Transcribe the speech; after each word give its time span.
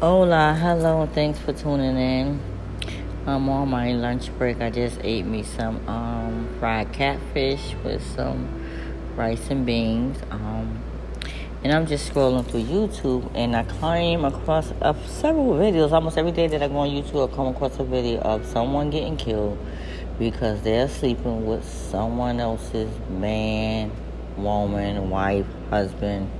Hola, 0.00 0.56
hello, 0.56 1.02
and 1.02 1.12
thanks 1.12 1.40
for 1.40 1.52
tuning 1.52 1.96
in. 1.96 2.40
I'm 3.26 3.48
on 3.48 3.68
my 3.68 3.90
lunch 3.94 4.30
break. 4.38 4.60
I 4.60 4.70
just 4.70 5.00
ate 5.02 5.26
me 5.26 5.42
some 5.42 5.88
um, 5.88 6.48
fried 6.60 6.92
catfish 6.92 7.74
with 7.82 8.00
some 8.14 8.48
rice 9.16 9.50
and 9.50 9.66
beans. 9.66 10.16
Um, 10.30 10.80
and 11.64 11.72
I'm 11.72 11.84
just 11.88 12.14
scrolling 12.14 12.46
through 12.46 12.62
YouTube, 12.62 13.28
and 13.34 13.56
I 13.56 13.64
came 13.64 14.24
across 14.24 14.70
uh, 14.80 14.94
several 15.04 15.54
videos. 15.54 15.90
Almost 15.90 16.16
every 16.16 16.30
day 16.30 16.46
that 16.46 16.62
I 16.62 16.68
go 16.68 16.76
on 16.76 16.90
YouTube, 16.90 17.28
I 17.28 17.34
come 17.34 17.48
across 17.48 17.76
a 17.80 17.84
video 17.84 18.20
of 18.20 18.46
someone 18.46 18.90
getting 18.90 19.16
killed 19.16 19.58
because 20.16 20.62
they're 20.62 20.88
sleeping 20.88 21.44
with 21.44 21.68
someone 21.68 22.38
else's 22.38 22.96
man, 23.10 23.90
woman, 24.36 25.10
wife, 25.10 25.46
husband, 25.70 26.30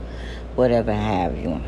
whatever 0.55 0.93
have 0.93 1.37
you. 1.37 1.61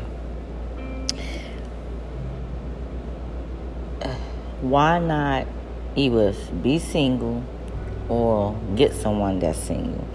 Why 4.61 4.99
not 4.99 5.47
either 5.95 6.33
be 6.61 6.79
single 6.79 7.43
or 8.09 8.55
get 8.75 8.93
someone 8.93 9.39
that's 9.39 9.57
single? 9.57 10.07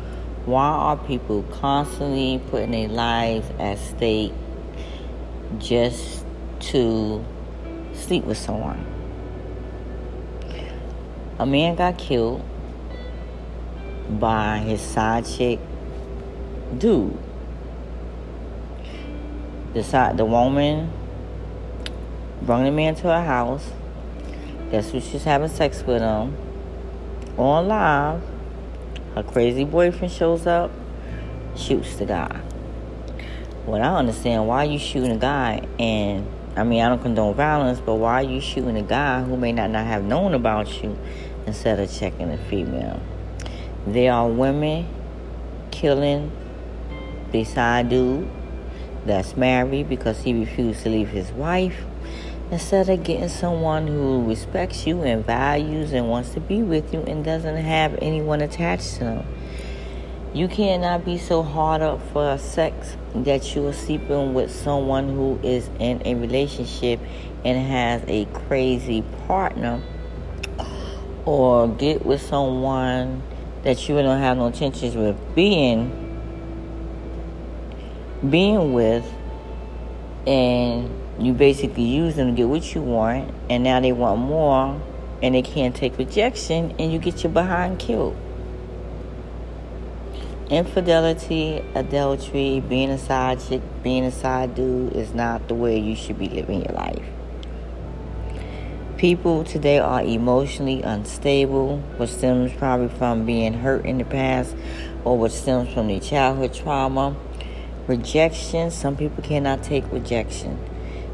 Why 0.44 0.68
are 0.68 0.96
people 0.96 1.42
constantly 1.44 2.40
putting 2.50 2.70
their 2.70 2.88
lives 2.88 3.50
at 3.58 3.78
stake 3.78 4.32
just 5.58 6.24
to 6.60 7.24
sleep 7.92 8.24
with 8.24 8.38
someone? 8.38 8.84
A 11.38 11.44
man 11.44 11.74
got 11.74 11.98
killed 11.98 12.44
by 14.08 14.58
his 14.58 14.80
side 14.80 15.26
chick 15.26 15.58
dude. 16.78 17.18
The 19.74 19.82
side, 19.82 20.16
the 20.16 20.24
woman 20.24 20.90
brought 22.46 22.64
the 22.64 22.70
man 22.70 22.94
to 22.94 23.08
her 23.08 23.24
house 23.24 23.70
Guess 24.70 24.90
who 24.90 25.00
she's 25.00 25.22
having 25.22 25.48
sex 25.48 25.84
with 25.84 26.02
him? 26.02 26.36
On 27.38 27.68
live. 27.68 28.20
Her 29.14 29.22
crazy 29.22 29.64
boyfriend 29.64 30.12
shows 30.12 30.44
up, 30.44 30.72
shoots 31.54 31.94
the 31.96 32.04
guy. 32.04 32.40
Well, 33.64 33.80
I 33.80 33.96
understand 33.96 34.48
why 34.48 34.64
you 34.64 34.80
shooting 34.80 35.12
a 35.12 35.16
guy, 35.16 35.64
and 35.78 36.26
I 36.56 36.64
mean, 36.64 36.82
I 36.82 36.88
don't 36.88 37.00
condone 37.00 37.34
violence, 37.34 37.78
but 37.78 37.94
why 37.94 38.24
are 38.24 38.28
you 38.28 38.40
shooting 38.40 38.76
a 38.76 38.82
guy 38.82 39.22
who 39.22 39.36
may 39.36 39.52
not, 39.52 39.70
not 39.70 39.86
have 39.86 40.02
known 40.02 40.34
about 40.34 40.82
you 40.82 40.98
instead 41.46 41.78
of 41.78 41.92
checking 41.92 42.30
a 42.30 42.38
female? 42.38 43.00
There 43.86 44.12
are 44.12 44.28
women 44.28 44.88
killing 45.70 46.32
beside 47.30 47.88
dude 47.88 48.28
that's 49.04 49.36
married 49.36 49.88
because 49.88 50.22
he 50.22 50.34
refused 50.34 50.82
to 50.82 50.88
leave 50.88 51.10
his 51.10 51.30
wife 51.30 51.84
Instead 52.50 52.88
of 52.88 53.02
getting 53.02 53.28
someone 53.28 53.88
who 53.88 54.24
respects 54.28 54.86
you 54.86 55.02
and 55.02 55.26
values 55.26 55.92
and 55.92 56.08
wants 56.08 56.34
to 56.34 56.40
be 56.40 56.62
with 56.62 56.94
you 56.94 57.00
and 57.00 57.24
doesn't 57.24 57.56
have 57.56 57.98
anyone 58.00 58.40
attached 58.40 58.94
to 58.94 59.00
them. 59.00 59.26
You 60.32 60.46
cannot 60.48 61.04
be 61.04 61.18
so 61.18 61.42
hard 61.42 61.82
up 61.82 62.00
for 62.12 62.38
sex 62.38 62.96
that 63.14 63.56
you 63.56 63.66
are 63.66 63.72
sleeping 63.72 64.34
with 64.34 64.54
someone 64.54 65.08
who 65.08 65.40
is 65.42 65.70
in 65.80 66.02
a 66.04 66.14
relationship 66.14 67.00
and 67.44 67.66
has 67.66 68.02
a 68.06 68.26
crazy 68.26 69.02
partner 69.26 69.82
or 71.24 71.68
get 71.68 72.06
with 72.06 72.22
someone 72.22 73.22
that 73.62 73.88
you 73.88 73.96
don't 73.96 74.20
have 74.20 74.36
no 74.36 74.46
intentions 74.46 74.94
with 74.94 75.16
being 75.34 76.02
being 78.30 78.72
with 78.72 79.04
and 80.26 80.90
you 81.18 81.32
basically 81.32 81.84
use 81.84 82.16
them 82.16 82.28
to 82.28 82.36
get 82.36 82.48
what 82.48 82.74
you 82.74 82.82
want, 82.82 83.32
and 83.48 83.64
now 83.64 83.80
they 83.80 83.92
want 83.92 84.20
more, 84.20 84.80
and 85.22 85.34
they 85.34 85.42
can't 85.42 85.74
take 85.74 85.96
rejection, 85.98 86.74
and 86.78 86.92
you 86.92 86.98
get 86.98 87.22
your 87.22 87.32
behind 87.32 87.78
killed. 87.78 88.16
Infidelity, 90.50 91.64
adultery, 91.74 92.60
being 92.60 92.90
a 92.90 92.98
side 92.98 93.40
chick, 93.40 93.62
being 93.82 94.04
a 94.04 94.12
side 94.12 94.54
dude 94.54 94.92
is 94.92 95.12
not 95.12 95.48
the 95.48 95.54
way 95.54 95.78
you 95.78 95.96
should 95.96 96.18
be 96.18 96.28
living 96.28 96.64
your 96.64 96.74
life. 96.74 97.02
People 98.96 99.44
today 99.44 99.78
are 99.78 100.02
emotionally 100.02 100.82
unstable, 100.82 101.78
which 101.98 102.10
stems 102.10 102.52
probably 102.52 102.88
from 102.96 103.26
being 103.26 103.54
hurt 103.54 103.84
in 103.84 103.98
the 103.98 104.04
past 104.04 104.56
or 105.04 105.18
which 105.18 105.32
stems 105.32 105.72
from 105.74 105.88
their 105.88 106.00
childhood 106.00 106.54
trauma. 106.54 107.14
Rejection, 107.86 108.72
some 108.72 108.96
people 108.96 109.22
cannot 109.22 109.62
take 109.62 109.90
rejection. 109.92 110.58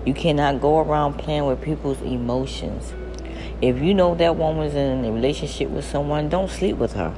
You 0.06 0.14
cannot 0.14 0.60
go 0.62 0.78
around 0.78 1.18
playing 1.18 1.44
with 1.44 1.60
people's 1.60 2.00
emotions. 2.00 2.94
If 3.60 3.82
you 3.82 3.92
know 3.92 4.14
that 4.14 4.36
woman's 4.36 4.74
in 4.74 5.04
a 5.04 5.12
relationship 5.12 5.68
with 5.68 5.84
someone, 5.84 6.30
don't 6.30 6.50
sleep 6.50 6.78
with 6.78 6.94
her. 6.94 7.14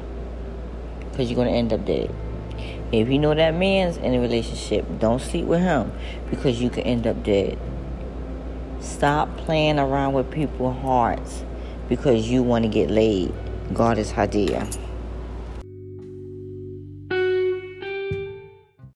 Because 1.10 1.31
you're 1.31 1.37
going 1.37 1.48
to 1.48 1.54
end 1.54 1.72
up 1.72 1.87
dead. 1.87 2.12
If 2.91 3.09
you 3.09 3.19
know 3.19 3.32
that 3.32 3.54
man's 3.54 3.97
in 3.97 4.12
a 4.12 4.20
relationship, 4.20 4.87
don't 4.98 5.22
sleep 5.22 5.47
with 5.47 5.60
him. 5.60 5.93
Because 6.31 6.60
you 6.60 6.69
could 6.69 6.84
end 6.84 7.06
up 7.06 7.22
dead. 7.22 7.56
Stop 8.81 9.37
playing 9.37 9.78
around 9.78 10.14
with 10.14 10.31
people's 10.31 10.76
hearts 10.82 11.44
because 11.88 12.28
you 12.28 12.43
want 12.43 12.64
to 12.64 12.69
get 12.69 12.91
laid. 12.91 13.32
God 13.72 13.98
is 13.98 14.12
Hadia. 14.12 14.83